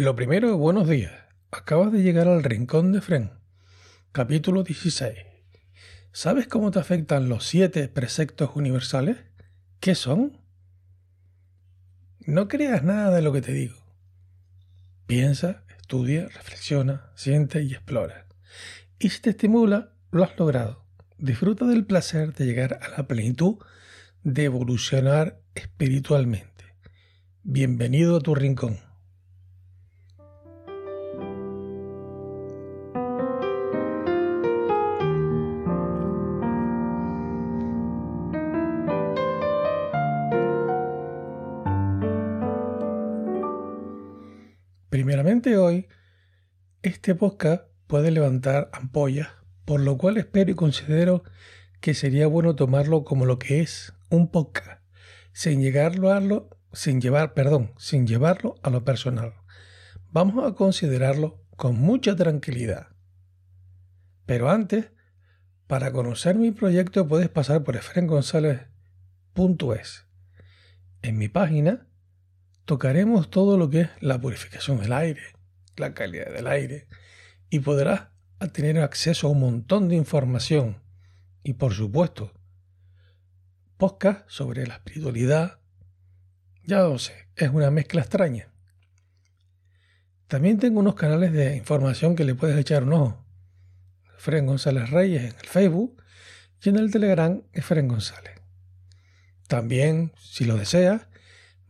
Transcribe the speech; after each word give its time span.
Lo 0.00 0.16
primero, 0.16 0.56
buenos 0.56 0.88
días. 0.88 1.12
Acabas 1.50 1.92
de 1.92 2.02
llegar 2.02 2.26
al 2.26 2.42
Rincón 2.42 2.90
de 2.90 3.02
Fren, 3.02 3.32
capítulo 4.12 4.62
16. 4.62 5.12
¿Sabes 6.10 6.48
cómo 6.48 6.70
te 6.70 6.78
afectan 6.78 7.28
los 7.28 7.44
siete 7.44 7.86
preceptos 7.86 8.52
universales? 8.54 9.18
¿Qué 9.78 9.94
son? 9.94 10.38
No 12.20 12.48
creas 12.48 12.82
nada 12.82 13.14
de 13.14 13.20
lo 13.20 13.30
que 13.30 13.42
te 13.42 13.52
digo. 13.52 13.76
Piensa, 15.06 15.64
estudia, 15.78 16.28
reflexiona, 16.28 17.10
siente 17.14 17.62
y 17.62 17.74
explora. 17.74 18.26
Y 18.98 19.10
si 19.10 19.20
te 19.20 19.28
estimula, 19.28 19.92
lo 20.12 20.24
has 20.24 20.38
logrado. 20.38 20.86
Disfruta 21.18 21.66
del 21.66 21.84
placer 21.84 22.32
de 22.32 22.46
llegar 22.46 22.80
a 22.80 22.88
la 22.88 23.06
plenitud 23.06 23.58
de 24.22 24.44
evolucionar 24.44 25.42
espiritualmente. 25.54 26.64
Bienvenido 27.42 28.16
a 28.16 28.20
tu 28.20 28.34
rincón. 28.34 28.89
Este 46.82 47.14
podcast 47.14 47.64
puede 47.86 48.10
levantar 48.10 48.70
ampollas, 48.72 49.28
por 49.66 49.80
lo 49.80 49.98
cual 49.98 50.16
espero 50.16 50.50
y 50.50 50.54
considero 50.54 51.22
que 51.80 51.92
sería 51.92 52.26
bueno 52.26 52.56
tomarlo 52.56 53.04
como 53.04 53.26
lo 53.26 53.38
que 53.38 53.60
es, 53.60 53.92
un 54.08 54.30
podcast, 54.30 54.82
sin 55.32 55.60
llegarlo 55.60 56.10
a 56.10 56.20
lo, 56.20 56.48
sin 56.72 57.02
llevar, 57.02 57.34
perdón, 57.34 57.74
sin 57.76 58.06
llevarlo 58.06 58.54
a 58.62 58.70
lo 58.70 58.82
personal. 58.82 59.34
Vamos 60.10 60.42
a 60.44 60.54
considerarlo 60.54 61.44
con 61.56 61.78
mucha 61.78 62.16
tranquilidad. 62.16 62.86
Pero 64.24 64.50
antes, 64.50 64.90
para 65.66 65.92
conocer 65.92 66.36
mi 66.36 66.50
proyecto 66.50 67.06
puedes 67.06 67.28
pasar 67.28 67.62
por 67.62 67.76
efrengonzalez.es. 67.76 70.06
En 71.02 71.18
mi 71.18 71.28
página 71.28 71.86
tocaremos 72.64 73.28
todo 73.28 73.58
lo 73.58 73.68
que 73.68 73.82
es 73.82 73.90
la 74.00 74.18
purificación 74.18 74.80
del 74.80 74.94
aire, 74.94 75.20
la 75.80 75.94
calidad 75.94 76.32
del 76.32 76.46
aire, 76.46 76.86
y 77.48 77.60
podrás 77.60 78.08
tener 78.52 78.78
acceso 78.78 79.26
a 79.26 79.30
un 79.30 79.40
montón 79.40 79.88
de 79.88 79.96
información. 79.96 80.82
Y 81.42 81.54
por 81.54 81.74
supuesto, 81.74 82.32
podcast 83.76 84.28
sobre 84.28 84.66
la 84.66 84.74
espiritualidad. 84.74 85.58
Ya 86.64 86.80
lo 86.80 86.98
sé, 86.98 87.28
es 87.34 87.50
una 87.50 87.70
mezcla 87.70 88.02
extraña. 88.02 88.52
También 90.28 90.58
tengo 90.58 90.80
unos 90.80 90.94
canales 90.94 91.32
de 91.32 91.56
información 91.56 92.14
que 92.14 92.24
le 92.24 92.34
puedes 92.34 92.56
echar 92.56 92.84
un 92.84 92.92
ojo. 92.92 93.26
Efren 94.16 94.46
González 94.46 94.90
Reyes 94.90 95.22
en 95.22 95.36
el 95.40 95.46
Facebook 95.46 96.02
y 96.62 96.68
en 96.68 96.76
el 96.76 96.92
Telegram 96.92 97.42
Efren 97.52 97.88
González. 97.88 98.40
También, 99.48 100.12
si 100.20 100.44
lo 100.44 100.56
deseas, 100.56 101.08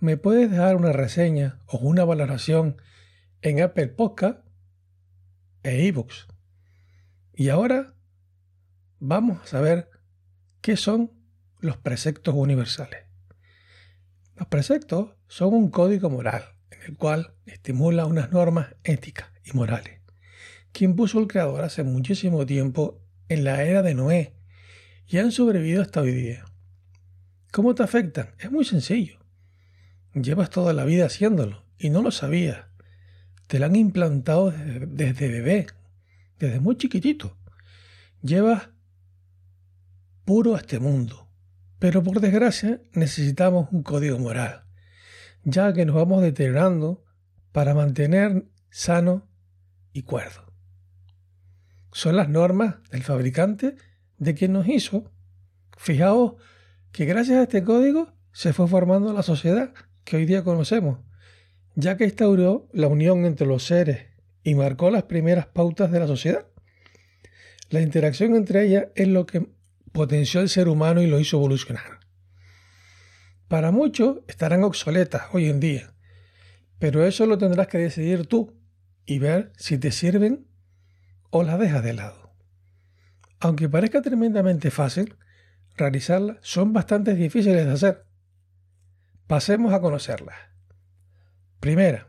me 0.00 0.16
puedes 0.16 0.50
dejar 0.50 0.76
una 0.76 0.92
reseña 0.92 1.60
o 1.66 1.78
una 1.78 2.04
valoración 2.04 2.76
en 3.42 3.62
Apple 3.62 3.88
Podcast 3.88 4.44
e 5.62 5.86
eBooks. 5.86 6.28
Y 7.34 7.48
ahora 7.48 7.94
vamos 8.98 9.40
a 9.42 9.46
saber 9.46 9.90
qué 10.60 10.76
son 10.76 11.12
los 11.58 11.76
preceptos 11.76 12.34
universales. 12.34 13.04
Los 14.36 14.48
preceptos 14.48 15.16
son 15.26 15.54
un 15.54 15.70
código 15.70 16.10
moral 16.10 16.44
en 16.70 16.82
el 16.82 16.96
cual 16.96 17.34
estimula 17.46 18.06
unas 18.06 18.30
normas 18.30 18.76
éticas 18.84 19.30
y 19.44 19.56
morales 19.56 20.00
que 20.72 20.84
impuso 20.84 21.18
el 21.18 21.26
Creador 21.26 21.62
hace 21.62 21.82
muchísimo 21.82 22.46
tiempo 22.46 23.02
en 23.28 23.44
la 23.44 23.62
era 23.64 23.82
de 23.82 23.94
Noé 23.94 24.34
y 25.06 25.18
han 25.18 25.32
sobrevivido 25.32 25.82
hasta 25.82 26.00
hoy 26.00 26.12
día. 26.12 26.44
¿Cómo 27.52 27.74
te 27.74 27.82
afectan? 27.82 28.34
Es 28.38 28.50
muy 28.50 28.64
sencillo. 28.64 29.18
Llevas 30.14 30.50
toda 30.50 30.72
la 30.72 30.84
vida 30.84 31.06
haciéndolo 31.06 31.64
y 31.78 31.90
no 31.90 32.02
lo 32.02 32.10
sabías. 32.10 32.69
Te 33.50 33.58
lo 33.58 33.66
han 33.66 33.74
implantado 33.74 34.52
desde, 34.52 35.26
bebé, 35.26 35.66
desde 36.38 36.60
muy 36.60 36.76
chiquitito. 36.76 37.36
Llevas 38.22 38.68
puro 40.24 40.54
a 40.54 40.58
este 40.58 40.78
mundo. 40.78 41.28
Pero 41.80 42.00
por 42.04 42.20
desgracia 42.20 42.80
necesitamos 42.92 43.72
un 43.72 43.82
código 43.82 44.20
moral, 44.20 44.66
ya 45.42 45.72
que 45.72 45.84
nos 45.84 45.96
vamos 45.96 46.22
deteriorando 46.22 47.02
para 47.50 47.74
mantener 47.74 48.46
sano 48.70 49.28
y 49.92 50.02
cuerdo. 50.02 50.54
Son 51.90 52.14
las 52.14 52.28
normas 52.28 52.76
del 52.92 53.02
fabricante 53.02 53.74
de 54.16 54.34
quien 54.36 54.52
nos 54.52 54.68
hizo. 54.68 55.10
Fijaos 55.76 56.34
que 56.92 57.04
gracias 57.04 57.38
a 57.38 57.42
este 57.42 57.64
código 57.64 58.12
se 58.30 58.52
fue 58.52 58.68
formando 58.68 59.12
la 59.12 59.24
sociedad 59.24 59.74
que 60.04 60.18
hoy 60.18 60.24
día 60.24 60.44
conocemos, 60.44 61.00
ya 61.74 61.96
que 61.96 62.04
instauró 62.04 62.68
la 62.72 62.88
unión 62.88 63.24
entre 63.24 63.46
los 63.46 63.64
seres 63.64 64.06
y 64.42 64.54
marcó 64.54 64.90
las 64.90 65.04
primeras 65.04 65.46
pautas 65.46 65.90
de 65.90 66.00
la 66.00 66.06
sociedad. 66.06 66.46
La 67.68 67.80
interacción 67.80 68.34
entre 68.34 68.64
ellas 68.64 68.86
es 68.94 69.08
lo 69.08 69.26
que 69.26 69.48
potenció 69.92 70.40
al 70.40 70.48
ser 70.48 70.68
humano 70.68 71.02
y 71.02 71.06
lo 71.06 71.20
hizo 71.20 71.36
evolucionar. 71.36 72.00
Para 73.48 73.70
muchos 73.70 74.18
estarán 74.28 74.64
obsoletas 74.64 75.22
hoy 75.32 75.48
en 75.48 75.60
día, 75.60 75.94
pero 76.78 77.04
eso 77.04 77.26
lo 77.26 77.38
tendrás 77.38 77.66
que 77.66 77.78
decidir 77.78 78.26
tú 78.26 78.56
y 79.04 79.18
ver 79.18 79.52
si 79.56 79.78
te 79.78 79.90
sirven 79.90 80.46
o 81.30 81.42
las 81.42 81.58
dejas 81.58 81.82
de 81.82 81.94
lado. 81.94 82.34
Aunque 83.40 83.68
parezca 83.68 84.02
tremendamente 84.02 84.70
fácil, 84.70 85.16
realizarlas 85.76 86.38
son 86.42 86.72
bastante 86.72 87.14
difíciles 87.14 87.66
de 87.66 87.72
hacer. 87.72 88.06
Pasemos 89.26 89.72
a 89.72 89.80
conocerlas. 89.80 90.49
Primera, 91.60 92.08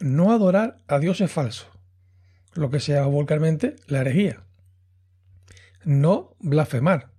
no 0.00 0.32
adorar 0.32 0.78
a 0.88 0.98
dioses 0.98 1.30
falsos, 1.30 1.68
lo 2.54 2.70
que 2.70 2.80
se 2.80 2.92
llama 2.92 3.06
vulgarmente 3.06 3.76
la 3.86 4.00
herejía. 4.00 4.44
No 5.84 6.36
blasfemar 6.40 7.10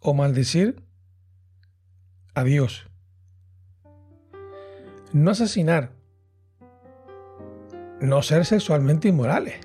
o 0.00 0.14
maldecir 0.14 0.82
a 2.34 2.44
Dios. 2.44 2.86
No 5.12 5.30
asesinar. 5.30 5.92
No 8.00 8.22
ser 8.22 8.44
sexualmente 8.44 9.08
inmorales. 9.08 9.56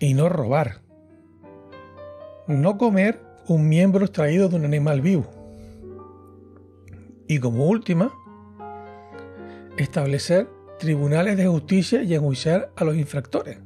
Y 0.00 0.14
no 0.14 0.28
robar. 0.28 0.80
No 2.46 2.78
comer 2.78 3.20
un 3.46 3.68
miembro 3.68 4.04
extraído 4.04 4.48
de 4.48 4.56
un 4.56 4.64
animal 4.64 5.00
vivo 5.00 5.38
y 7.28 7.38
como 7.38 7.66
última, 7.66 8.10
establecer 9.78 10.48
tribunales 10.78 11.36
de 11.36 11.46
justicia 11.46 12.02
y 12.02 12.14
enjuiciar 12.14 12.70
a 12.76 12.84
los 12.84 12.96
infractores. 12.96 13.58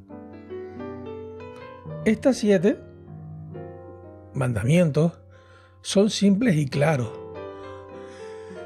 Estas 2.05 2.37
siete 2.37 2.79
mandamientos 4.33 5.19
son 5.81 6.09
simples 6.09 6.55
y 6.55 6.67
claros. 6.67 7.11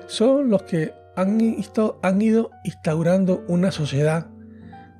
Son 0.08 0.50
los 0.50 0.64
que 0.64 0.94
han, 1.16 1.40
han 2.02 2.22
ido 2.22 2.52
instaurando 2.64 3.44
una 3.48 3.72
sociedad 3.72 4.28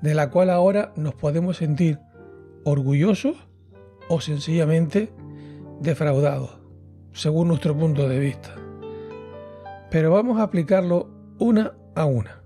de 0.02 0.14
la 0.14 0.30
cual 0.30 0.50
ahora 0.50 0.94
nos 0.96 1.16
podemos 1.16 1.58
sentir 1.58 2.00
orgullosos 2.64 3.36
o 4.10 4.20
sencillamente 4.22 5.12
defraudados, 5.80 6.60
según 7.14 7.48
nuestro 7.48 7.78
punto 7.78 8.10
de 8.10 8.20
vista 8.20 8.56
pero 9.90 10.12
vamos 10.12 10.40
a 10.40 10.44
aplicarlo 10.44 11.10
una 11.40 11.74
a 11.98 12.06
una. 12.06 12.42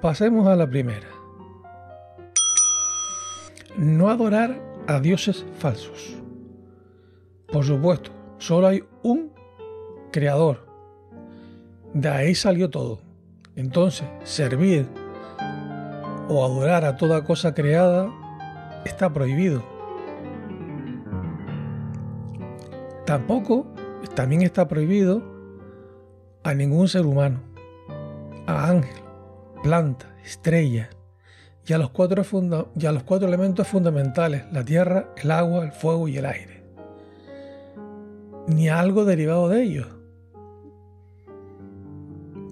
Pasemos 0.00 0.46
a 0.48 0.56
la 0.56 0.68
primera. 0.68 1.06
No 3.76 4.08
adorar 4.08 4.60
a 4.86 4.98
dioses 4.98 5.44
falsos. 5.58 6.16
Por 7.46 7.64
supuesto, 7.64 8.10
solo 8.38 8.68
hay 8.68 8.82
un 9.02 9.30
creador. 10.10 10.66
De 11.92 12.08
ahí 12.08 12.34
salió 12.34 12.70
todo. 12.70 13.00
Entonces, 13.56 14.08
servir 14.24 14.86
o 16.28 16.44
adorar 16.44 16.86
a 16.86 16.96
toda 16.96 17.24
cosa 17.24 17.52
creada 17.52 18.10
está 18.86 19.12
prohibido. 19.12 19.62
Tampoco, 23.04 23.66
también 24.14 24.40
está 24.40 24.66
prohibido 24.66 25.22
a 26.42 26.54
ningún 26.54 26.88
ser 26.88 27.04
humano, 27.04 27.40
a 28.46 28.68
ángel, 28.68 29.02
planta, 29.62 30.14
estrella 30.24 30.90
y 31.66 31.72
a 31.72 31.78
los 31.78 31.90
cuatro, 31.90 32.22
los 32.74 33.02
cuatro 33.04 33.28
elementos 33.28 33.68
fundamentales, 33.68 34.44
la 34.52 34.64
tierra, 34.64 35.12
el 35.16 35.30
agua, 35.30 35.64
el 35.64 35.72
fuego 35.72 36.08
y 36.08 36.16
el 36.16 36.26
aire, 36.26 36.64
ni 38.48 38.68
a 38.68 38.80
algo 38.80 39.04
derivado 39.04 39.48
de 39.48 39.62
ellos. 39.62 39.88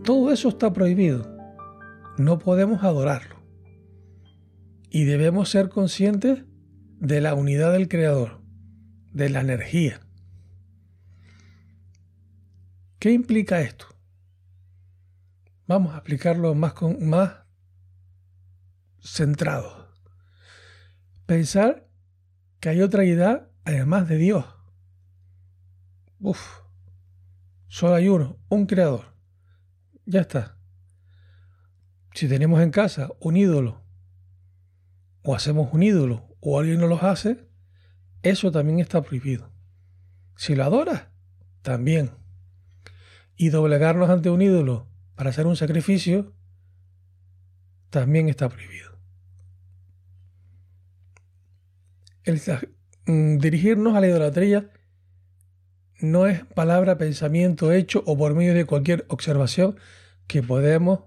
Todo 0.05 0.33
eso 0.33 0.49
está 0.49 0.73
prohibido. 0.73 1.37
No 2.17 2.39
podemos 2.39 2.83
adorarlo. 2.83 3.37
Y 4.91 5.05
debemos 5.05 5.51
ser 5.51 5.69
conscientes 5.69 6.45
de 6.99 7.21
la 7.21 7.35
unidad 7.35 7.73
del 7.73 7.89
Creador, 7.89 8.41
de 9.13 9.31
la 9.31 9.41
energía. 9.41 10.01
¿Qué 12.99 13.13
implica 13.13 13.61
esto? 13.61 13.87
Vamos 15.71 15.95
a 15.95 15.99
explicarlo 15.99 16.53
más, 16.57 16.73
con, 16.73 17.09
más 17.09 17.45
centrado. 19.01 19.95
Pensar 21.27 21.89
que 22.59 22.71
hay 22.71 22.83
otra 22.83 23.05
idea 23.05 23.49
además 23.63 24.09
de 24.09 24.17
Dios. 24.17 24.45
Uf, 26.19 26.41
solo 27.69 27.95
hay 27.95 28.09
uno, 28.09 28.37
un 28.49 28.67
creador. 28.67 29.15
Ya 30.07 30.23
está. 30.23 30.59
Si 32.15 32.27
tenemos 32.27 32.61
en 32.63 32.73
casa 32.73 33.11
un 33.21 33.37
ídolo, 33.37 33.81
o 35.23 35.37
hacemos 35.37 35.73
un 35.73 35.85
ídolo, 35.85 36.37
o 36.41 36.59
alguien 36.59 36.81
nos 36.81 36.89
lo 36.89 37.01
hace, 37.01 37.49
eso 38.25 38.51
también 38.51 38.81
está 38.81 39.03
prohibido. 39.03 39.53
Si 40.35 40.57
lo 40.57 40.65
adoras, 40.65 41.11
también 41.63 42.11
y 43.37 43.51
doblegarnos 43.51 44.11
ante 44.11 44.31
un 44.31 44.43
ídolo 44.43 44.90
para 45.21 45.29
hacer 45.29 45.47
un 45.47 45.55
sacrificio, 45.55 46.33
también 47.91 48.31
está 48.31 48.49
prohibido. 48.49 48.99
El, 52.25 52.41
mm, 53.05 53.37
dirigirnos 53.37 53.95
a 53.95 54.01
la 54.01 54.07
idolatría 54.07 54.71
no 56.01 56.27
es 56.27 56.47
palabra, 56.47 56.97
pensamiento, 56.97 57.71
hecho 57.71 58.03
o 58.07 58.17
por 58.17 58.35
medio 58.35 58.55
de 58.55 58.65
cualquier 58.65 59.05
observación 59.09 59.77
que 60.27 60.43
podemos, 60.43 61.01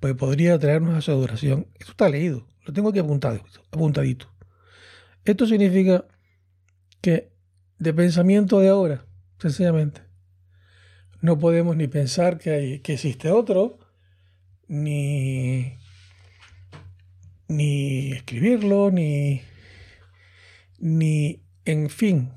pues 0.00 0.14
podría 0.14 0.58
traernos 0.58 0.96
a 0.96 1.02
su 1.02 1.10
adoración. 1.10 1.66
Esto 1.78 1.90
está 1.90 2.08
leído, 2.08 2.46
lo 2.64 2.72
tengo 2.72 2.88
aquí 2.88 3.00
apuntado, 3.00 3.44
apuntadito. 3.70 4.32
Esto 5.26 5.46
significa 5.46 6.06
que 7.02 7.30
de 7.78 7.92
pensamiento 7.92 8.58
de 8.58 8.70
ahora, 8.70 9.04
sencillamente, 9.38 10.00
no 11.20 11.38
podemos 11.38 11.76
ni 11.76 11.86
pensar 11.86 12.38
que, 12.38 12.50
hay, 12.50 12.78
que 12.80 12.94
existe 12.94 13.30
otro, 13.30 13.78
ni, 14.68 15.76
ni 17.48 18.12
escribirlo, 18.12 18.90
ni, 18.90 19.42
ni, 20.78 21.42
en 21.64 21.90
fin, 21.90 22.32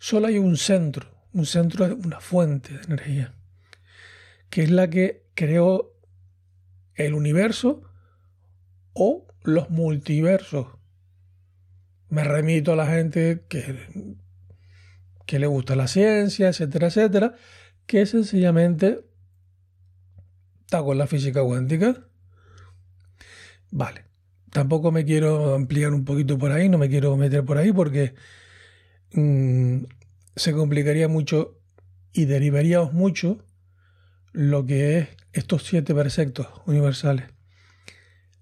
solo 0.00 0.26
hay 0.26 0.38
un 0.38 0.56
centro, 0.56 1.08
un 1.32 1.46
centro, 1.46 1.96
una 1.96 2.20
fuente 2.20 2.72
de 2.72 2.82
energía, 2.84 3.34
que 4.50 4.62
es 4.62 4.70
la 4.70 4.90
que 4.90 5.26
creó 5.34 5.92
el 6.94 7.14
universo 7.14 7.82
o 8.92 9.26
los 9.42 9.70
multiversos. 9.70 10.66
Me 12.08 12.24
remito 12.24 12.72
a 12.72 12.76
la 12.76 12.86
gente 12.86 13.44
que 13.48 14.16
que 15.26 15.38
le 15.38 15.46
gusta 15.46 15.76
la 15.76 15.88
ciencia, 15.88 16.48
etcétera, 16.48 16.86
etcétera, 16.86 17.34
que 17.86 18.06
sencillamente 18.06 19.00
está 20.60 20.82
con 20.82 20.98
la 20.98 21.06
física 21.06 21.42
cuántica. 21.42 22.08
Vale, 23.70 24.04
tampoco 24.50 24.92
me 24.92 25.04
quiero 25.04 25.54
ampliar 25.54 25.92
un 25.92 26.04
poquito 26.04 26.38
por 26.38 26.52
ahí, 26.52 26.68
no 26.68 26.78
me 26.78 26.88
quiero 26.88 27.16
meter 27.16 27.44
por 27.44 27.58
ahí 27.58 27.72
porque 27.72 28.14
mm, 29.12 29.84
se 30.36 30.52
complicaría 30.52 31.08
mucho 31.08 31.60
y 32.12 32.24
derivaríamos 32.24 32.92
mucho 32.92 33.44
lo 34.32 34.64
que 34.64 34.98
es 34.98 35.08
estos 35.32 35.64
siete 35.64 35.94
preceptos 35.94 36.46
universales. 36.66 37.26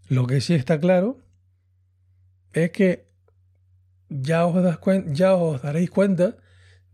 Lo 0.08 0.26
que 0.26 0.40
sí 0.40 0.54
está 0.54 0.78
claro 0.78 1.18
es 2.52 2.70
que 2.70 3.06
ya 4.08 4.46
os, 4.46 4.78
ya 5.06 5.34
os 5.34 5.62
daréis 5.62 5.90
cuenta 5.90 6.36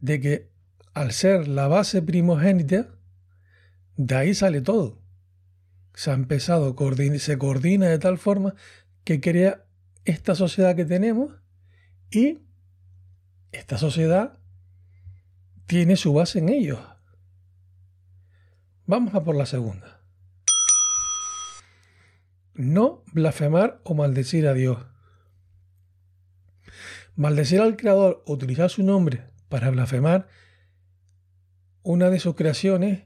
de 0.01 0.21
que 0.21 0.51
al 0.95 1.13
ser 1.13 1.49
la 1.49 1.69
base 1.69 2.03
primogénita, 2.03 2.89
de 3.97 4.15
ahí 4.15 4.35
sale 4.35 4.61
todo. 4.61 5.01
Se 5.95 6.11
ha 6.11 6.15
empezado, 6.15 6.75
se 7.19 7.39
coordina 7.39 7.87
de 7.87 7.99
tal 7.99 8.19
forma 8.19 8.55
que 9.05 9.21
crea 9.21 9.67
esta 10.05 10.35
sociedad 10.35 10.75
que 10.75 10.85
tenemos 10.85 11.35
y 12.11 12.39
esta 13.53 13.79
sociedad 13.79 14.39
tiene 15.67 15.97
su 15.97 16.13
base 16.13 16.39
en 16.39 16.49
ellos. 16.49 16.81
Vamos 18.87 19.15
a 19.15 19.23
por 19.23 19.37
la 19.37 19.47
segunda. 19.47 20.01
No 22.55 23.05
blasfemar 23.13 23.81
o 23.85 23.95
maldecir 23.95 24.49
a 24.49 24.55
Dios. 24.55 24.85
Maldecir 27.15 27.61
al 27.61 27.77
Creador 27.77 28.23
utilizar 28.27 28.71
su 28.71 28.83
nombre 28.83 29.31
para 29.51 29.69
blasfemar 29.69 30.29
una 31.83 32.09
de 32.09 32.21
sus 32.21 32.35
creaciones, 32.35 33.05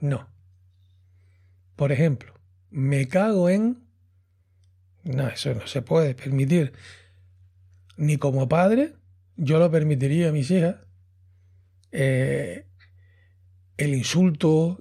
no. 0.00 0.28
Por 1.76 1.92
ejemplo, 1.92 2.34
me 2.70 3.06
cago 3.06 3.48
en... 3.48 3.84
No, 5.04 5.28
eso 5.28 5.54
no 5.54 5.66
se 5.66 5.82
puede 5.82 6.14
permitir. 6.14 6.72
Ni 7.96 8.16
como 8.16 8.48
padre, 8.48 8.94
yo 9.36 9.58
lo 9.58 9.70
permitiría 9.70 10.30
a 10.30 10.32
mis 10.32 10.50
hijas. 10.50 10.76
Eh, 11.92 12.66
el 13.76 13.94
insulto 13.94 14.78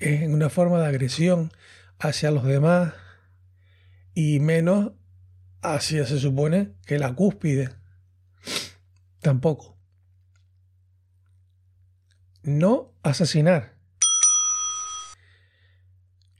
es 0.00 0.28
una 0.28 0.50
forma 0.50 0.80
de 0.80 0.86
agresión 0.86 1.52
hacia 1.98 2.30
los 2.30 2.44
demás 2.44 2.92
y 4.12 4.40
menos 4.40 4.92
hacia, 5.62 6.06
se 6.06 6.18
supone, 6.18 6.72
que 6.84 6.98
la 6.98 7.14
cúspide 7.14 7.70
Tampoco. 9.24 9.78
No 12.42 12.92
asesinar. 13.02 13.78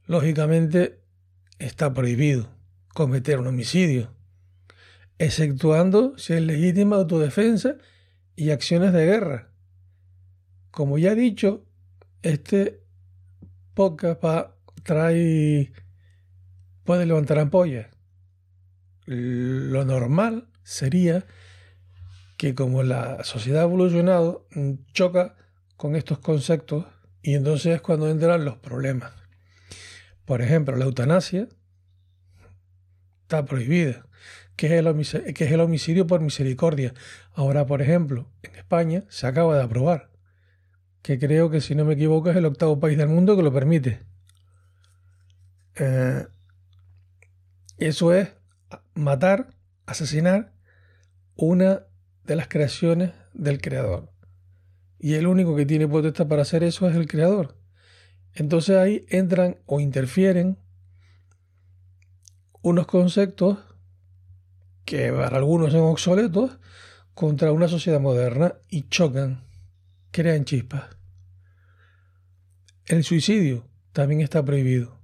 Lógicamente 0.05 1.03
está 1.59 1.95
prohibido 1.95 2.55
cometer 2.93 3.39
un 3.39 3.47
homicidio, 3.47 4.15
exceptuando 5.17 6.19
si 6.19 6.35
es 6.35 6.43
legítima 6.43 6.97
autodefensa 6.97 7.77
y 8.37 8.51
acciones 8.51 8.93
de 8.93 9.07
guerra. 9.07 9.51
Como 10.71 10.99
ya 10.99 11.13
he 11.13 11.17
dicho, 11.17 11.65
este 12.21 12.85
podcast 13.73 14.21
trae 14.83 15.73
puede 16.83 17.07
levantar 17.07 17.39
ampollas. 17.39 17.87
Lo 19.07 19.87
normal 19.87 20.51
sería 20.65 21.25
que 22.37 22.55
como 22.55 22.83
la 22.83 23.25
sociedad 23.25 23.63
ha 23.63 23.65
evolucionado, 23.65 24.47
mm, 24.55 24.73
choca 24.93 25.37
con 25.77 25.97
estos 25.97 26.19
conceptos 26.19 26.87
y 27.23 27.35
entonces 27.35 27.77
es 27.77 27.81
cuando 27.81 28.09
entran 28.09 28.45
los 28.45 28.57
problemas. 28.59 29.13
Por 30.25 30.43
ejemplo, 30.43 30.77
la 30.77 30.85
eutanasia 30.85 31.49
está 33.23 33.45
prohibida, 33.45 34.07
que 34.57 34.67
es, 34.67 35.53
el 35.53 35.61
homicidio 35.61 36.07
por 36.07 36.21
misericordia. 36.21 36.95
Ahora, 37.35 37.67
por 37.67 37.83
ejemplo, 37.83 38.31
en 38.43 38.55
España 38.57 39.05
se 39.09 39.27
acaba 39.27 39.57
de 39.57 39.63
aprobar, 39.63 40.11
que 41.03 41.19
creo 41.19 41.51
que 41.51 41.61
si 41.61 41.75
no 41.75 41.85
me 41.85 41.95
equivoco 41.95 42.31
es 42.31 42.37
el 42.37 42.47
octavo 42.47 42.79
país 42.81 42.97
del 42.99 43.09
mundo 43.09 43.37
que 43.37 43.43
lo 43.43 43.53
permite. 43.53 44.01
Eh, 45.77 46.27
eso 47.79 48.15
es 48.15 48.29
matar, 48.95 49.49
asesinar 49.87 50.53
una 51.37 51.87
de 52.25 52.37
las 52.37 52.49
creaciones 52.49 53.13
del 53.33 53.61
Creador. 53.61 54.11
Y 54.99 55.15
el 55.15 55.27
único 55.27 55.55
que 55.55 55.67
tiene 55.67 55.87
potestad 55.89 56.29
para 56.29 56.43
hacer 56.43 56.63
eso 56.63 56.89
es 56.89 56.97
el 56.97 57.07
Creador. 57.07 57.57
Entonces 58.33 58.77
ahí 58.77 59.05
entran 59.09 59.59
o 59.67 59.81
interfieren 59.81 60.59
unos 62.63 62.87
conceptos 62.87 63.59
que 64.85 65.13
para 65.13 65.37
algunos 65.37 65.73
son 65.73 65.83
obsoletos 65.83 66.59
contra 67.15 67.53
una 67.53 67.69
sociedad 67.69 68.01
moderna 68.01 68.55
y 68.69 68.89
chocan. 68.89 69.45
crean 70.11 70.45
chispas. 70.45 70.85
El 72.87 73.05
suicidio 73.05 73.69
también 73.93 74.21
está 74.21 74.45
prohibido. 74.45 75.01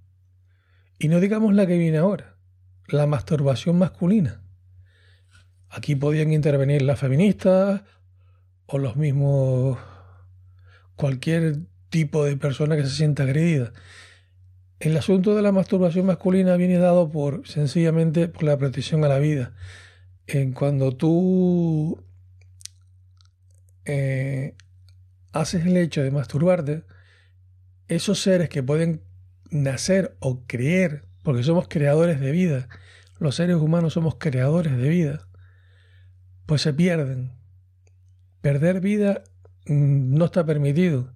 Y 0.98 1.08
no 1.08 1.20
digamos 1.20 1.54
la 1.54 1.66
que 1.66 1.78
viene 1.78 1.98
ahora, 1.98 2.36
la 2.88 3.06
masturbación 3.06 3.78
masculina. 3.78 4.42
Aquí 5.70 5.94
podían 5.94 6.32
intervenir 6.32 6.82
las 6.82 6.98
feministas 6.98 7.82
o 8.66 8.78
los 8.78 8.96
mismos 8.96 9.78
cualquier 10.96 11.60
tipo 11.88 12.24
de 12.24 12.36
persona 12.36 12.76
que 12.76 12.82
se 12.82 12.90
sienta 12.90 13.22
agredida. 13.22 13.72
El 14.80 14.96
asunto 14.96 15.34
de 15.34 15.42
la 15.42 15.52
masturbación 15.52 16.06
masculina 16.06 16.56
viene 16.56 16.78
dado 16.78 17.10
por 17.10 17.46
sencillamente 17.46 18.28
por 18.28 18.42
la 18.42 18.56
protección 18.56 19.04
a 19.04 19.08
la 19.08 19.18
vida. 19.18 19.52
En 20.26 20.52
cuando 20.52 20.96
tú 20.96 22.02
eh, 23.84 24.54
haces 25.32 25.66
el 25.66 25.76
hecho 25.76 26.02
de 26.02 26.10
masturbarte, 26.10 26.84
esos 27.88 28.20
seres 28.20 28.48
que 28.48 28.62
pueden 28.62 29.02
nacer 29.50 30.16
o 30.18 30.42
creer, 30.46 31.04
porque 31.22 31.42
somos 31.42 31.68
creadores 31.68 32.20
de 32.20 32.30
vida, 32.30 32.68
los 33.18 33.36
seres 33.36 33.56
humanos 33.56 33.92
somos 33.92 34.16
creadores 34.18 34.76
de 34.76 34.88
vida, 34.88 35.28
pues 36.50 36.62
se 36.62 36.74
pierden. 36.74 37.30
Perder 38.40 38.80
vida 38.80 39.22
mm, 39.66 40.16
no 40.18 40.24
está 40.24 40.44
permitido. 40.44 41.14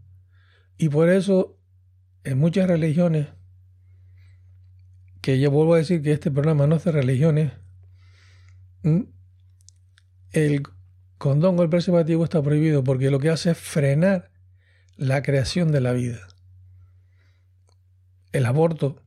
Y 0.79 0.91
por 0.91 1.09
eso 1.09 1.59
en 2.23 2.38
muchas 2.38 2.69
religiones, 2.69 3.26
que 5.21 5.41
yo 5.41 5.50
vuelvo 5.50 5.75
a 5.75 5.79
decir 5.79 6.03
que 6.03 6.12
este 6.12 6.31
programa 6.31 6.69
no 6.69 6.76
es 6.76 6.85
de 6.85 6.93
religiones, 6.93 7.53
el 10.31 10.62
condón 11.19 11.59
o 11.59 11.64
el 11.64 11.69
preservativo 11.69 12.23
está 12.23 12.41
prohibido 12.41 12.85
porque 12.85 13.11
lo 13.11 13.19
que 13.19 13.31
hace 13.31 13.50
es 13.50 13.59
frenar 13.59 14.31
la 14.97 15.21
creación 15.25 15.73
de 15.73 15.81
la 15.81 15.95
vida. 15.95 16.29
El 18.31 18.47
aborto 18.47 19.03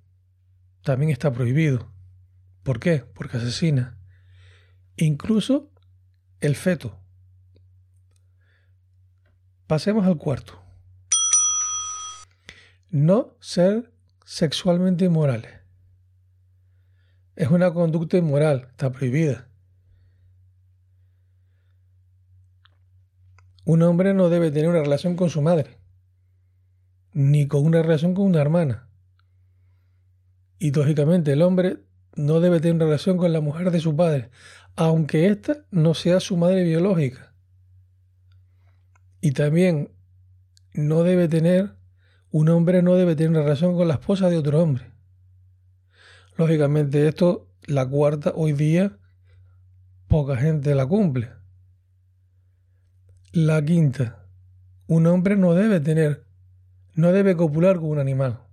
también 0.81 1.09
está 1.09 1.31
prohibido. 1.31 1.89
¿Por 2.63 2.81
qué? 2.81 3.05
Porque 3.13 3.37
asesina. 3.37 3.97
Incluso 4.97 5.71
el 6.39 6.55
feto. 6.55 6.99
Pasemos 9.65 10.05
al 10.05 10.17
cuarto. 10.17 10.61
No 12.89 13.35
ser 13.39 13.91
sexualmente 14.25 15.05
inmorales. 15.05 15.53
Es 17.35 17.49
una 17.49 17.73
conducta 17.73 18.17
inmoral, 18.17 18.67
está 18.71 18.91
prohibida. 18.91 19.49
Un 23.65 23.81
hombre 23.81 24.13
no 24.13 24.29
debe 24.29 24.49
tener 24.49 24.69
una 24.69 24.81
relación 24.81 25.15
con 25.15 25.29
su 25.29 25.41
madre, 25.41 25.77
ni 27.11 27.47
con 27.47 27.65
una 27.65 27.81
relación 27.81 28.13
con 28.13 28.25
una 28.25 28.41
hermana. 28.41 28.89
Y 30.57 30.71
lógicamente 30.71 31.33
el 31.33 31.41
hombre 31.41 31.86
no 32.17 32.39
debe 32.39 32.59
tener 32.59 32.81
relación 32.81 33.17
con 33.17 33.31
la 33.31 33.41
mujer 33.41 33.71
de 33.71 33.79
su 33.79 33.95
padre, 33.95 34.31
aunque 34.75 35.27
ésta 35.27 35.65
no 35.71 35.93
sea 35.93 36.19
su 36.19 36.35
madre 36.35 36.63
biológica. 36.63 37.33
Y 39.21 39.31
también 39.31 39.91
no 40.73 41.03
debe 41.03 41.27
tener, 41.27 41.75
un 42.31 42.49
hombre 42.49 42.81
no 42.81 42.95
debe 42.95 43.15
tener 43.15 43.43
relación 43.43 43.75
con 43.75 43.87
la 43.87 43.95
esposa 43.95 44.29
de 44.29 44.37
otro 44.37 44.61
hombre. 44.61 44.91
Lógicamente 46.35 47.07
esto, 47.07 47.47
la 47.65 47.87
cuarta, 47.87 48.33
hoy 48.35 48.53
día, 48.53 48.97
poca 50.07 50.37
gente 50.37 50.73
la 50.75 50.85
cumple. 50.85 51.31
La 53.31 53.63
quinta, 53.63 54.25
un 54.87 55.05
hombre 55.05 55.35
no 55.35 55.53
debe 55.53 55.79
tener, 55.79 56.25
no 56.95 57.11
debe 57.11 57.35
copular 57.35 57.77
con 57.77 57.89
un 57.89 57.99
animal. 57.99 58.46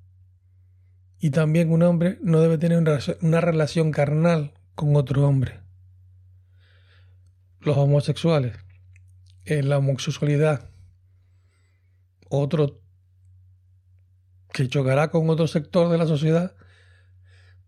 Y 1.25 1.31
también 1.31 1.73
un 1.73 1.83
hombre 1.83 2.19
no 2.21 2.39
debe 2.43 2.59
tener 2.59 2.85
una 3.23 3.41
relación 3.41 3.93
carnal 3.93 4.53
con 4.75 4.95
otro 4.95 5.27
hombre 5.27 5.63
los 7.61 7.79
homosexuales, 7.79 8.55
en 9.47 9.71
la 9.71 9.79
homosexualidad, 9.79 10.69
otro 12.29 12.83
que 14.53 14.69
chocará 14.69 15.11
con 15.11 15.31
otro 15.31 15.47
sector 15.47 15.89
de 15.89 15.97
la 15.97 16.07
sociedad. 16.07 16.55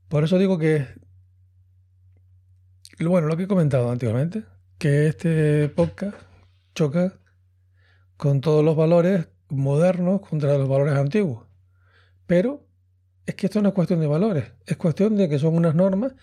Por 0.09 0.23
eso 0.23 0.37
digo 0.37 0.59
que, 0.59 0.87
bueno, 3.01 3.27
lo 3.27 3.39
que 3.39 3.45
he 3.45 3.49
comentado 3.49 3.91
anteriormente, 3.91 4.45
que 4.77 5.07
este 5.07 5.71
podcast 5.71 6.19
choca 6.75 7.19
con 8.19 8.43
todos 8.43 8.63
los 8.63 8.77
valores 8.77 9.31
modernos 9.49 10.21
contra 10.21 10.59
los 10.59 10.69
valores 10.69 10.93
antiguos. 10.93 11.47
Pero 12.27 12.65
es 13.26 13.35
que 13.35 13.47
esto 13.47 13.61
no 13.61 13.71
es 13.71 13.75
cuestión 13.75 14.00
de 14.00 14.06
valores, 14.06 14.52
es 14.66 14.76
cuestión 14.76 15.16
de 15.16 15.28
que 15.28 15.38
son 15.38 15.54
unas 15.54 15.75
normas 15.75 16.14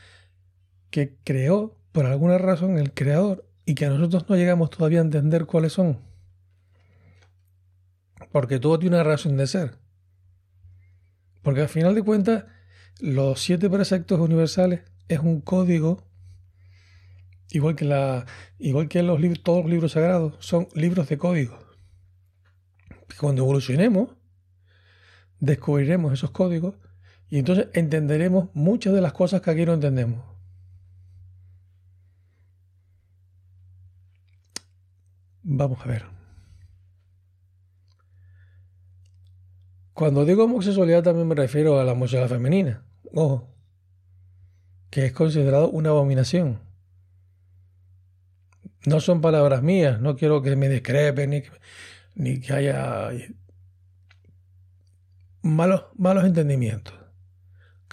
que 0.90 1.18
creó 1.24 1.78
por 1.92 2.06
alguna 2.06 2.38
razón 2.38 2.78
el 2.78 2.94
creador 2.94 3.46
y 3.66 3.76
que 3.76 3.88
nosotros 3.88 4.30
no 4.30 4.36
llegamos 4.36 4.70
todavía 4.70 5.00
a 5.00 5.04
entender 5.04 5.46
cuáles 5.46 5.74
son. 5.74 6.00
Porque 8.32 8.60
todo 8.60 8.80
tiene 8.80 8.96
una 8.96 9.04
razón 9.04 9.38
de 9.38 9.48
ser. 9.48 9.78
Porque 11.42 11.62
al 11.62 11.70
final 11.70 11.94
de 11.94 12.04
cuentas, 12.04 12.46
los 13.00 13.42
siete 13.42 13.70
preceptos 13.70 14.20
universales 14.20 14.82
es 15.10 15.20
un 15.20 15.42
código, 15.42 16.08
igual 17.50 17.76
que, 17.76 17.86
la, 17.86 18.26
igual 18.60 18.88
que 18.88 19.04
los 19.04 19.20
libros, 19.20 19.44
todos 19.44 19.64
los 19.64 19.72
libros 19.72 19.92
sagrados, 19.92 20.36
son 20.40 20.70
libros 20.74 21.10
de 21.10 21.18
código. 21.18 21.60
Cuando 23.20 23.44
evolucionemos, 23.44 24.16
descubriremos 25.40 26.14
esos 26.14 26.32
códigos 26.32 26.76
y 27.30 27.40
entonces 27.40 27.68
entenderemos 27.74 28.50
muchas 28.54 28.94
de 28.94 29.02
las 29.02 29.14
cosas 29.14 29.42
que 29.42 29.52
aquí 29.52 29.66
no 29.66 29.74
entendemos. 29.74 30.24
Vamos 35.44 35.80
a 35.82 35.88
ver. 35.88 36.06
Cuando 39.94 40.26
digo 40.26 40.46
homosexualidad 40.46 41.04
también 41.04 41.28
me 41.28 41.36
refiero 41.36 41.80
a 41.80 41.84
la 41.84 41.92
homosexualidad 41.92 42.36
femenina. 42.36 42.84
Ojo. 43.14 43.50
Que 44.90 45.06
es 45.06 45.14
considerado 45.14 45.70
una 45.70 45.90
abominación. 45.90 46.60
No 48.86 49.00
son 49.00 49.22
palabras 49.22 49.62
mías. 49.62 50.00
No 50.00 50.16
quiero 50.16 50.42
que 50.42 50.56
me 50.56 50.70
discrepen 50.70 51.30
ni 51.32 51.42
que, 51.42 51.52
ni 52.16 52.40
que 52.40 52.54
haya 52.54 53.10
malos, 55.42 55.86
malos 55.96 56.26
entendimientos. 56.26 57.03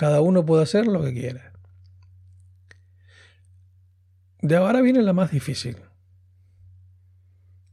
Cada 0.01 0.23
uno 0.23 0.47
puede 0.47 0.63
hacer 0.63 0.87
lo 0.87 1.03
que 1.03 1.13
quiera. 1.13 1.53
De 4.41 4.57
ahora 4.57 4.81
viene 4.81 5.03
la 5.03 5.13
más 5.13 5.31
difícil. 5.31 5.77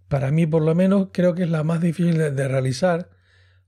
Para 0.10 0.29
mí, 0.31 0.46
por 0.46 0.62
lo 0.62 0.75
menos, 0.75 1.07
creo 1.13 1.36
que 1.36 1.43
es 1.43 1.50
la 1.50 1.63
más 1.63 1.79
difícil 1.79 2.17
de, 2.17 2.48
realizar 2.50 3.12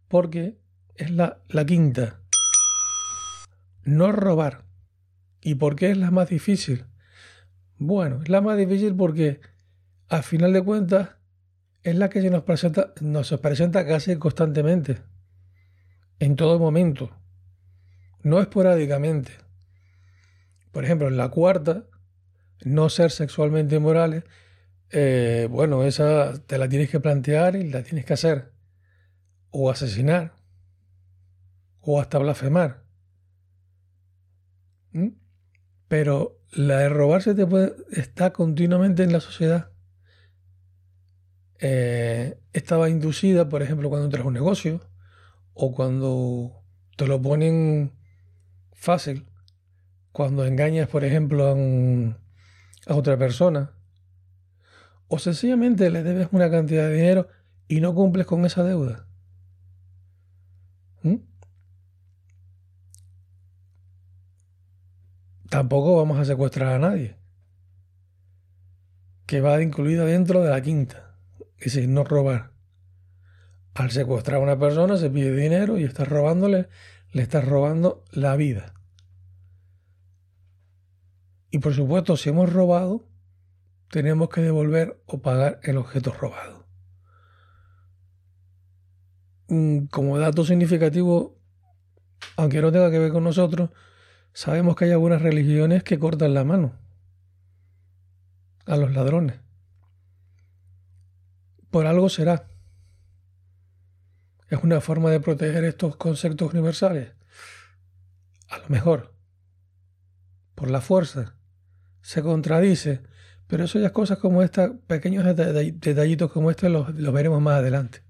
porque 0.09 0.57
es 0.95 1.09
la, 1.09 1.41
la 1.47 1.65
quinta. 1.65 2.19
No 3.85 4.11
robar. 4.11 4.65
¿Y 5.39 5.55
por 5.55 5.77
qué 5.77 5.91
es 5.91 5.97
la 5.97 6.11
más 6.11 6.27
difícil? 6.27 6.83
Bueno, 7.77 8.21
es 8.23 8.27
la 8.27 8.41
más 8.41 8.57
difícil 8.57 8.93
porque, 8.93 9.39
a 10.09 10.21
final 10.21 10.51
de 10.51 10.61
cuentas, 10.61 11.11
es 11.83 11.95
la 11.95 12.09
que 12.09 12.21
se 12.21 12.29
nos 12.29 12.43
presenta, 12.43 12.91
nos 12.99 13.31
presenta 13.37 13.87
casi 13.87 14.17
constantemente, 14.17 15.01
en 16.19 16.35
todo 16.35 16.59
momento, 16.59 17.18
no 18.21 18.39
esporádicamente. 18.39 19.31
Por 20.71 20.85
ejemplo, 20.85 21.07
en 21.07 21.17
la 21.17 21.29
cuarta, 21.29 21.85
no 22.63 22.89
ser 22.89 23.11
sexualmente 23.11 23.77
inmorales 23.77 24.23
eh, 24.91 25.47
bueno, 25.51 25.83
esa 25.83 26.33
te 26.47 26.57
la 26.57 26.67
tienes 26.67 26.89
que 26.89 26.99
plantear 26.99 27.55
y 27.55 27.69
la 27.69 27.83
tienes 27.83 28.05
que 28.05 28.13
hacer. 28.13 28.51
O 29.51 29.69
asesinar. 29.69 30.33
O 31.81 31.99
hasta 31.99 32.17
blasfemar. 32.17 32.83
¿Mm? 34.91 35.09
Pero 35.87 36.39
la 36.51 36.79
de 36.79 36.89
robarse 36.89 37.35
te 37.35 37.45
puede, 37.45 37.73
está 37.91 38.33
continuamente 38.33 39.03
en 39.03 39.13
la 39.13 39.19
sociedad. 39.19 39.71
Eh, 41.59 42.39
estaba 42.53 42.89
inducida, 42.89 43.49
por 43.49 43.61
ejemplo, 43.61 43.89
cuando 43.89 44.05
entras 44.05 44.23
a 44.23 44.27
un 44.27 44.33
negocio 44.33 44.81
o 45.53 45.73
cuando 45.73 46.63
te 46.95 47.05
lo 47.05 47.21
ponen 47.21 47.98
fácil, 48.79 49.27
cuando 50.11 50.45
engañas, 50.45 50.87
por 50.87 51.03
ejemplo, 51.03 51.55
a 52.87 52.95
otra 52.95 53.17
persona 53.17 53.73
o 55.09 55.17
sencillamente 55.17 55.89
le 55.89 56.03
debes 56.03 56.29
una 56.31 56.49
cantidad 56.49 56.87
de 56.87 56.93
dinero 56.93 57.27
y 57.67 57.81
no 57.81 57.93
cumples 57.93 58.27
con 58.27 58.45
esa 58.45 58.63
deuda. 58.63 59.07
¿Mm? 61.01 61.15
Tampoco 65.49 65.97
vamos 65.97 66.19
a 66.19 66.25
secuestrar 66.25 66.73
a 66.73 66.79
nadie. 66.79 67.17
Que 69.25 69.41
va 69.41 69.61
incluida 69.61 70.05
dentro 70.05 70.43
de 70.43 70.51
la 70.51 70.61
quinta. 70.61 71.15
Es 71.57 71.73
decir, 71.73 71.89
no 71.89 72.03
robar. 72.03 72.51
Al 73.73 73.89
secuestrar 73.89 74.39
a 74.39 74.43
una 74.43 74.59
persona 74.59 74.97
se 74.97 75.09
pide 75.09 75.35
dinero 75.35 75.79
y 75.79 75.85
estás 75.85 76.07
robándole, 76.07 76.69
le 77.11 77.21
estás 77.21 77.45
robando 77.45 78.03
la 78.11 78.35
vida. 78.35 78.73
Y 81.51 81.59
por 81.59 81.73
supuesto, 81.73 82.15
si 82.15 82.29
hemos 82.29 82.51
robado, 82.51 83.07
tenemos 83.89 84.29
que 84.29 84.41
devolver 84.41 85.01
o 85.05 85.21
pagar 85.21 85.59
el 85.63 85.77
objeto 85.77 86.11
robado. 86.11 86.67
Mm, 89.47 89.85
como 89.85 90.19
dato 90.19 90.45
significativo, 90.45 91.39
aunque 92.35 92.61
no 92.61 92.71
tenga 92.71 92.91
que 92.91 92.99
ver 92.99 93.11
con 93.11 93.23
nosotros, 93.23 93.71
sabemos 94.31 94.75
que 94.75 94.85
hay 94.85 94.91
algunas 94.91 95.21
religiones 95.21 95.83
que 95.83 95.97
cortan 95.97 96.35
la 96.35 96.43
mano 96.43 96.77
a 98.67 98.77
los 98.77 98.93
ladrones. 98.93 99.39
Por 101.71 101.87
algo 101.87 102.09
será. 102.09 102.47
Es 104.49 104.63
una 104.63 104.81
forma 104.81 105.11
de 105.11 105.19
proteger 105.19 105.63
estos 105.63 105.95
conceptos 105.95 106.53
universales. 106.53 107.13
A 108.47 108.57
lo 108.57 108.69
mejor. 108.69 109.13
Por 110.55 110.71
la 110.71 110.81
fuerza. 110.81 111.35
Se 112.01 112.21
contradice. 112.21 113.01
Pero 113.47 113.65
eso 113.65 113.79
ya 113.79 113.87
es 113.87 113.91
cosas 113.91 114.17
como 114.17 114.43
estas, 114.43 114.71
pequeños 114.87 115.25
detallitos 115.25 116.31
como 116.31 116.51
este 116.51 116.69
los, 116.69 116.93
veremos 117.13 117.41
más 117.41 117.55
adelante. 117.59 118.03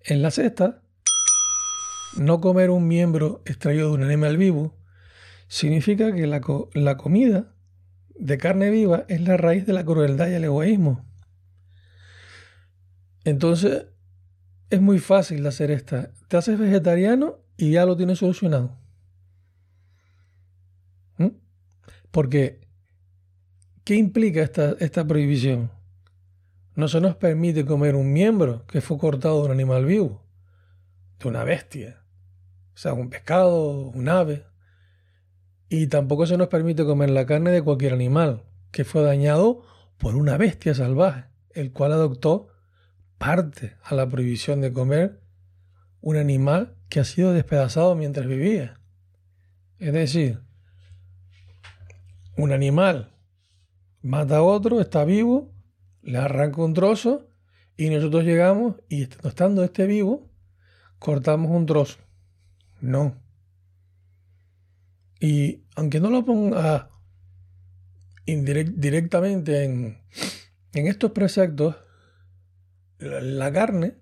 En 0.00 0.22
la 0.22 0.30
sexta, 0.30 0.82
no 2.16 2.40
comer 2.40 2.70
un 2.70 2.86
miembro 2.86 3.42
extraído 3.46 3.88
de 3.88 3.94
un 3.94 4.02
animal 4.04 4.36
vivo 4.36 4.78
significa 5.48 6.14
que 6.14 6.26
la 6.26 6.96
comida 6.96 7.54
de 8.14 8.38
carne 8.38 8.70
viva 8.70 9.04
es 9.08 9.20
la 9.22 9.36
raíz 9.36 9.66
de 9.66 9.72
la 9.72 9.84
crueldad 9.84 10.28
y 10.28 10.34
el 10.34 10.44
egoísmo. 10.44 11.04
Entonces, 13.24 13.86
es 14.70 14.80
muy 14.80 14.98
fácil 14.98 15.46
hacer 15.46 15.70
esta. 15.70 16.10
Te 16.28 16.36
haces 16.36 16.58
vegetariano 16.58 17.38
y 17.56 17.72
ya 17.72 17.86
lo 17.86 17.96
tienes 17.96 18.18
solucionado. 18.18 18.76
¿Mm? 21.16 21.28
Porque, 22.10 22.60
¿qué 23.84 23.94
implica 23.94 24.42
esta, 24.42 24.76
esta 24.78 25.06
prohibición? 25.06 25.70
No 26.74 26.88
se 26.88 27.00
nos 27.00 27.16
permite 27.16 27.64
comer 27.64 27.94
un 27.94 28.12
miembro 28.12 28.66
que 28.66 28.80
fue 28.80 28.98
cortado 28.98 29.40
de 29.40 29.46
un 29.46 29.52
animal 29.52 29.84
vivo, 29.84 30.24
de 31.20 31.28
una 31.28 31.44
bestia, 31.44 32.04
o 32.74 32.76
sea, 32.76 32.92
un 32.92 33.10
pescado, 33.10 33.90
un 33.90 34.08
ave. 34.08 34.44
Y 35.68 35.86
tampoco 35.86 36.26
se 36.26 36.36
nos 36.36 36.48
permite 36.48 36.84
comer 36.84 37.10
la 37.10 37.26
carne 37.26 37.52
de 37.52 37.62
cualquier 37.62 37.92
animal 37.92 38.42
que 38.72 38.84
fue 38.84 39.02
dañado 39.02 39.62
por 39.98 40.16
una 40.16 40.36
bestia 40.36 40.74
salvaje, 40.74 41.26
el 41.50 41.72
cual 41.72 41.92
adoptó 41.92 42.48
parte 43.18 43.76
a 43.82 43.94
la 43.94 44.08
prohibición 44.08 44.60
de 44.60 44.72
comer 44.72 45.20
un 46.00 46.16
animal 46.16 46.76
que 46.88 47.00
ha 47.00 47.04
sido 47.04 47.32
despedazado 47.32 47.94
mientras 47.94 48.26
vivía. 48.26 48.78
Es 49.78 49.92
decir, 49.92 50.40
un 52.36 52.52
animal 52.52 53.12
mata 54.02 54.38
a 54.38 54.42
otro, 54.42 54.80
está 54.80 55.04
vivo, 55.04 55.52
le 56.02 56.18
arranca 56.18 56.62
un 56.62 56.74
trozo 56.74 57.28
y 57.76 57.88
nosotros 57.88 58.24
llegamos 58.24 58.76
y 58.88 59.04
estando 59.26 59.64
este 59.64 59.86
vivo, 59.86 60.30
cortamos 60.98 61.50
un 61.50 61.66
trozo. 61.66 61.98
No. 62.80 63.16
Y 65.20 65.64
aunque 65.74 66.00
no 66.00 66.10
lo 66.10 66.24
ponga 66.24 66.90
directamente 68.26 69.64
en, 69.64 69.98
en 70.74 70.86
estos 70.86 71.12
preceptos, 71.12 71.76
la 73.04 73.52
carne, 73.52 73.94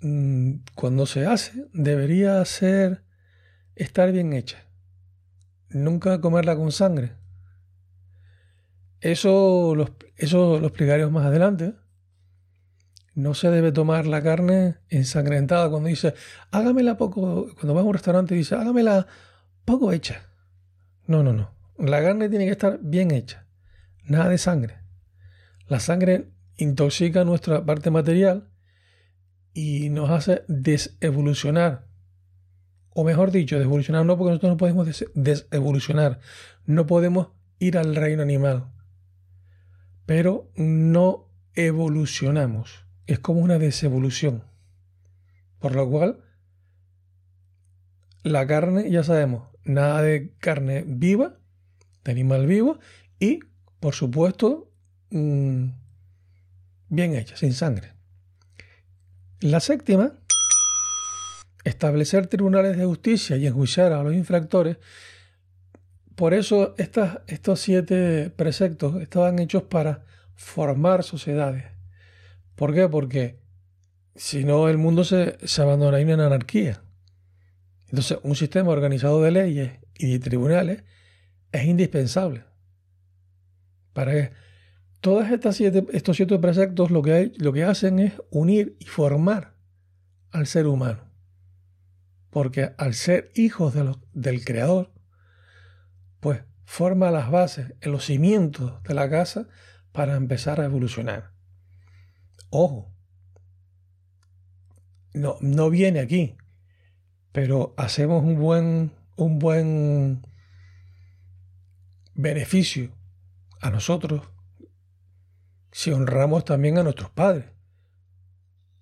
mm, 0.00 0.54
cuando 0.74 1.06
se 1.06 1.26
hace, 1.26 1.66
debería 1.72 2.44
ser 2.44 3.04
estar 3.74 4.12
bien 4.12 4.32
hecha. 4.32 4.66
Nunca 5.70 6.20
comerla 6.20 6.56
con 6.56 6.72
sangre. 6.72 7.12
Eso, 9.00 9.74
eso 10.16 10.58
lo 10.58 10.66
explicaremos 10.68 11.12
más 11.12 11.26
adelante. 11.26 11.74
No 13.14 13.34
se 13.34 13.50
debe 13.50 13.70
tomar 13.70 14.06
la 14.06 14.22
carne 14.22 14.76
ensangrentada 14.88 15.68
cuando 15.70 15.88
dice, 15.88 16.14
hágamela 16.50 16.96
poco, 16.96 17.54
cuando 17.54 17.74
vas 17.74 17.82
a 17.82 17.86
un 17.86 17.92
restaurante 17.92 18.34
y 18.34 18.38
dice, 18.38 18.54
hágamela 18.54 19.06
poco 19.64 19.92
hecha. 19.92 20.22
No, 21.06 21.22
no, 21.22 21.32
no. 21.32 21.54
La 21.78 22.02
carne 22.02 22.28
tiene 22.28 22.46
que 22.46 22.52
estar 22.52 22.78
bien 22.82 23.10
hecha. 23.10 23.46
Nada 24.04 24.28
de 24.28 24.38
sangre. 24.38 24.78
La 25.66 25.80
sangre 25.80 26.33
intoxica 26.56 27.24
nuestra 27.24 27.64
parte 27.64 27.90
material 27.90 28.50
y 29.52 29.88
nos 29.90 30.10
hace 30.10 30.42
desevolucionar. 30.48 31.86
O 32.90 33.04
mejor 33.04 33.30
dicho, 33.30 33.56
desevolucionar 33.56 34.04
no 34.06 34.16
porque 34.16 34.30
nosotros 34.30 34.52
no 34.52 34.56
podemos 34.56 35.04
desevolucionar. 35.14 36.20
No 36.64 36.86
podemos 36.86 37.28
ir 37.58 37.76
al 37.76 37.96
reino 37.96 38.22
animal. 38.22 38.70
Pero 40.06 40.50
no 40.56 41.28
evolucionamos 41.54 42.84
es 43.06 43.18
como 43.18 43.40
una 43.40 43.58
desevolución. 43.58 44.44
Por 45.58 45.74
lo 45.74 45.88
cual, 45.88 46.24
la 48.22 48.46
carne, 48.46 48.90
ya 48.90 49.02
sabemos, 49.04 49.48
nada 49.64 50.02
de 50.02 50.34
carne 50.38 50.84
viva, 50.86 51.38
de 52.04 52.12
animal 52.12 52.46
vivo, 52.46 52.78
y, 53.18 53.40
por 53.80 53.94
supuesto, 53.94 54.70
mm, 55.10 55.68
bien 56.88 57.14
hecha, 57.14 57.36
sin 57.36 57.52
sangre. 57.52 57.92
La 59.40 59.60
séptima, 59.60 60.12
establecer 61.64 62.26
tribunales 62.26 62.76
de 62.76 62.84
justicia 62.84 63.36
y 63.36 63.46
enjuiciar 63.46 63.92
a 63.92 64.02
los 64.02 64.14
infractores. 64.14 64.78
Por 66.14 66.34
eso 66.34 66.74
estos 66.78 67.60
siete 67.60 68.30
preceptos 68.30 69.00
estaban 69.02 69.38
hechos 69.38 69.64
para 69.64 70.04
formar 70.36 71.02
sociedades 71.02 71.74
¿Por 72.54 72.74
qué? 72.74 72.88
Porque 72.88 73.40
si 74.14 74.44
no, 74.44 74.68
el 74.68 74.78
mundo 74.78 75.04
se, 75.04 75.36
se 75.46 75.62
abandonaría 75.62 76.14
en 76.14 76.20
anarquía. 76.20 76.82
Entonces, 77.88 78.18
un 78.22 78.36
sistema 78.36 78.70
organizado 78.70 79.22
de 79.22 79.30
leyes 79.30 79.72
y 79.98 80.12
de 80.12 80.18
tribunales 80.18 80.84
es 81.52 81.64
indispensable. 81.64 82.44
Para 83.92 84.30
que 85.04 85.38
todos 85.38 85.56
siete, 85.56 85.84
estos 85.92 86.16
siete 86.16 86.38
preceptos 86.38 86.90
lo 86.90 87.02
que, 87.02 87.12
hay, 87.12 87.32
lo 87.36 87.52
que 87.52 87.64
hacen 87.64 87.98
es 87.98 88.14
unir 88.30 88.76
y 88.80 88.86
formar 88.86 89.54
al 90.30 90.46
ser 90.46 90.66
humano. 90.66 91.10
Porque 92.30 92.72
al 92.78 92.94
ser 92.94 93.30
hijos 93.34 93.74
de 93.74 93.94
del 94.14 94.44
Creador, 94.44 94.92
pues 96.20 96.42
forma 96.64 97.10
las 97.10 97.30
bases, 97.30 97.74
los 97.82 98.06
cimientos 98.06 98.82
de 98.82 98.94
la 98.94 99.10
casa 99.10 99.46
para 99.92 100.16
empezar 100.16 100.60
a 100.60 100.64
evolucionar. 100.64 101.32
Ojo, 102.48 102.90
no, 105.12 105.36
no 105.42 105.68
viene 105.68 106.00
aquí, 106.00 106.36
pero 107.30 107.74
hacemos 107.76 108.24
un 108.24 108.38
buen, 108.38 108.92
un 109.16 109.38
buen 109.38 110.26
beneficio 112.14 112.96
a 113.60 113.70
nosotros 113.70 114.33
si 115.74 115.90
honramos 115.90 116.44
también 116.44 116.78
a 116.78 116.84
nuestros 116.84 117.10
padres. 117.10 117.46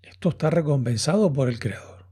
Esto 0.02 0.28
está 0.28 0.50
recompensado 0.50 1.32
por 1.32 1.48
el 1.48 1.58
Creador. 1.58 2.04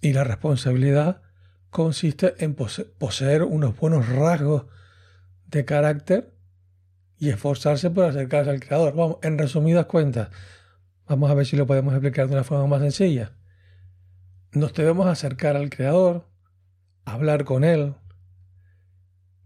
Y 0.00 0.12
la 0.12 0.22
responsabilidad 0.22 1.22
consiste 1.70 2.36
en 2.38 2.54
poseer 2.54 3.42
unos 3.42 3.76
buenos 3.76 4.08
rasgos 4.08 4.66
de 5.48 5.64
carácter 5.64 6.32
y 7.18 7.30
esforzarse 7.30 7.90
por 7.90 8.04
acercarse 8.04 8.50
al 8.50 8.60
Creador. 8.60 8.94
Vamos, 8.94 9.16
en 9.22 9.36
resumidas 9.36 9.86
cuentas, 9.86 10.28
vamos 11.08 11.32
a 11.32 11.34
ver 11.34 11.46
si 11.46 11.56
lo 11.56 11.66
podemos 11.66 11.94
explicar 11.94 12.28
de 12.28 12.34
una 12.34 12.44
forma 12.44 12.68
más 12.68 12.80
sencilla. 12.80 13.32
Nos 14.52 14.72
debemos 14.72 15.08
acercar 15.08 15.56
al 15.56 15.68
Creador, 15.68 16.28
hablar 17.04 17.44
con 17.44 17.64
Él, 17.64 17.96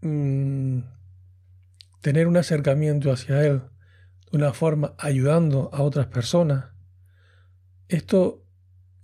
mm, 0.01 0.94
tener 2.05 2.27
un 2.27 2.37
acercamiento 2.37 3.11
hacia 3.11 3.43
Él 3.43 3.63
de 4.29 4.37
una 4.37 4.53
forma 4.53 4.93
ayudando 4.99 5.71
a 5.73 5.81
otras 5.81 6.05
personas. 6.05 6.65
Esto 7.87 8.45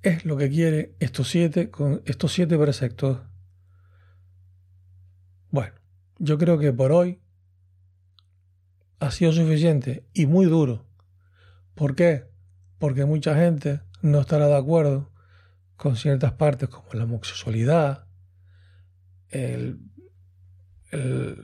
es 0.03 0.23
lo 0.23 0.37
que 0.37 0.51
quiere 0.51 0.95
estos 0.99 1.27
siete, 1.27 1.71
con 1.71 2.03
estos 2.05 2.31
siete 2.31 2.59
preceptos. 2.59 3.17
Bueno, 5.49 5.73
yo 6.19 6.37
creo 6.37 6.59
que 6.59 6.73
por 6.73 6.91
hoy 6.91 7.19
ha 8.99 9.09
sido 9.09 9.31
suficiente 9.31 10.05
y 10.13 10.27
muy 10.27 10.45
duro. 10.45 10.85
¿Por 11.73 11.95
qué? 11.95 12.29
Porque 12.77 13.05
mucha 13.05 13.33
gente 13.33 13.81
no 14.03 14.21
estará 14.21 14.45
de 14.45 14.57
acuerdo 14.57 15.11
con 15.75 15.95
ciertas 15.95 16.33
partes 16.33 16.69
como 16.69 16.93
la 16.93 17.05
homosexualidad, 17.05 18.05
el, 19.29 19.79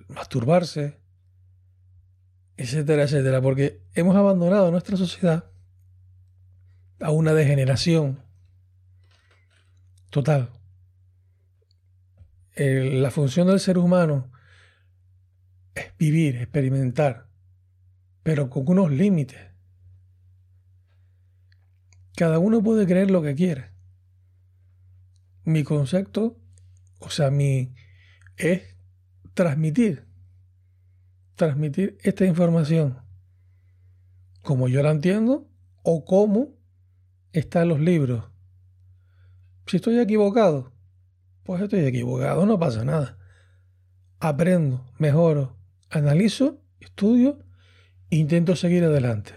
masturbarse, 0.07 0.99
etcétera, 2.57 3.03
etcétera, 3.03 3.41
porque 3.41 3.81
hemos 3.93 4.15
abandonado 4.15 4.71
nuestra 4.71 4.97
sociedad 4.97 5.45
a 6.99 7.11
una 7.11 7.33
degeneración 7.33 8.19
total. 10.09 10.49
la 12.55 13.11
función 13.11 13.47
del 13.47 13.59
ser 13.59 13.77
humano 13.77 14.31
es 15.75 15.95
vivir, 15.99 16.37
experimentar, 16.37 17.27
pero 18.23 18.49
con 18.49 18.67
unos 18.67 18.91
límites. 18.91 19.39
Cada 22.15 22.39
uno 22.39 22.63
puede 22.63 22.87
creer 22.87 23.11
lo 23.11 23.21
que 23.21 23.35
quiere. 23.35 23.69
Mi 25.43 25.63
concepto, 25.63 26.39
o 26.99 27.11
sea, 27.11 27.29
mi 27.29 27.75
es 28.37 28.75
transmitir, 29.35 30.06
transmitir 31.38 31.97
esta 32.02 32.26
información 32.26 33.00
como 34.41 34.67
yo 34.67 34.82
la 34.82 34.91
entiendo 34.91 35.47
o 35.84 36.04
como 36.04 36.56
está 37.32 37.62
en 37.62 37.69
los 37.69 37.80
libros. 37.80 38.26
Si 39.67 39.78
estoy 39.78 40.00
equivocado, 40.00 40.71
pues 41.43 41.62
estoy 41.62 41.82
equivocado, 41.82 42.45
no 42.45 42.58
pasa 42.58 42.84
nada. 42.84 43.17
Aprendo, 44.19 44.86
mejoro, 44.97 45.58
analizo, 45.89 46.62
estudio 46.80 47.39
intento 48.10 48.56
seguir 48.56 48.86
adelante. 48.86 49.34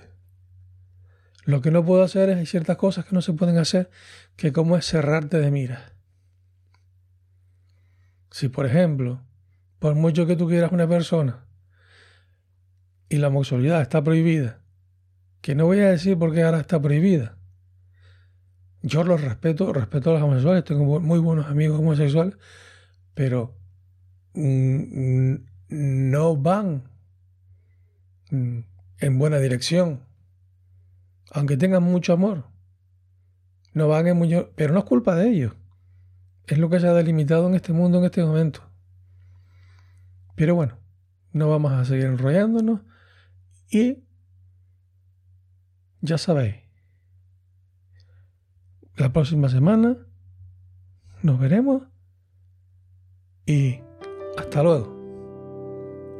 Lo 1.44 1.60
que 1.60 1.72
no 1.72 1.84
puedo 1.84 2.04
hacer 2.04 2.28
es 2.28 2.38
hay 2.38 2.46
ciertas 2.46 2.76
cosas 2.76 3.04
que 3.04 3.14
no 3.14 3.20
se 3.20 3.32
pueden 3.32 3.58
hacer, 3.58 3.90
que 4.36 4.52
como 4.52 4.76
es 4.76 4.86
cerrarte 4.86 5.38
de 5.38 5.50
mira. 5.50 5.92
Si 8.30 8.48
por 8.48 8.64
ejemplo, 8.64 9.26
por 9.80 9.96
mucho 9.96 10.26
que 10.26 10.36
tú 10.36 10.46
quieras 10.46 10.70
una 10.70 10.88
persona 10.88 11.49
y 13.10 13.18
la 13.18 13.28
homosexualidad 13.28 13.82
está 13.82 14.02
prohibida, 14.02 14.60
que 15.42 15.54
no 15.54 15.66
voy 15.66 15.80
a 15.80 15.90
decir 15.90 16.18
por 16.18 16.32
qué 16.32 16.42
ahora 16.42 16.60
está 16.60 16.80
prohibida, 16.80 17.36
yo 18.82 19.04
los 19.04 19.20
respeto, 19.20 19.72
respeto 19.72 20.10
a 20.10 20.14
los 20.14 20.22
homosexuales, 20.22 20.64
tengo 20.64 21.00
muy 21.00 21.18
buenos 21.18 21.46
amigos 21.46 21.78
homosexuales, 21.78 22.36
pero 23.14 23.54
no 24.32 26.36
van 26.36 26.84
mm, 28.30 28.58
en 29.00 29.18
buena 29.18 29.38
dirección, 29.38 30.00
aunque 31.32 31.56
tengan 31.56 31.82
mucho 31.82 32.12
amor. 32.12 32.44
No 33.72 33.86
van 33.86 34.06
en 34.08 34.16
mucho, 34.16 34.50
pero 34.56 34.72
no 34.72 34.80
es 34.80 34.84
culpa 34.84 35.14
de 35.14 35.28
ellos. 35.28 35.52
Es 36.46 36.58
lo 36.58 36.70
que 36.70 36.80
se 36.80 36.88
ha 36.88 36.92
delimitado 36.92 37.48
en 37.48 37.54
este 37.54 37.72
mundo 37.72 37.98
en 37.98 38.04
este 38.04 38.24
momento. 38.24 38.62
Pero 40.34 40.54
bueno, 40.54 40.78
no 41.32 41.48
vamos 41.48 41.72
a 41.72 41.84
seguir 41.84 42.06
enrollándonos 42.06 42.80
y 43.70 44.02
ya 46.00 46.18
sabéis, 46.18 46.56
la 48.96 49.12
próxima 49.12 49.48
semana 49.48 49.96
nos 51.22 51.38
veremos 51.38 51.82
y 53.46 53.80
hasta 54.38 54.62
luego. 54.62 54.96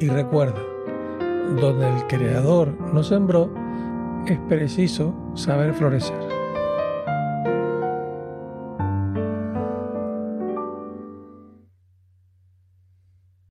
Y 0.01 0.09
recuerda, 0.09 0.63
donde 1.61 1.89
el 1.89 2.07
creador 2.07 2.79
nos 2.95 3.09
sembró, 3.09 3.53
es 4.27 4.39
preciso 4.49 5.15
saber 5.35 5.75
florecer. 5.75 6.30